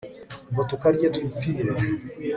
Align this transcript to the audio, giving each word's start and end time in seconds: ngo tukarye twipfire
ngo 0.51 0.61
tukarye 0.69 1.05
twipfire 1.15 1.61